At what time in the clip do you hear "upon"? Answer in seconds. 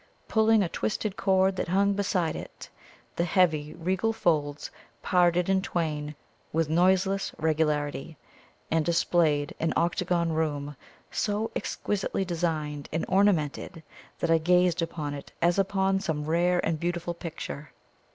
14.81-15.13, 15.59-15.99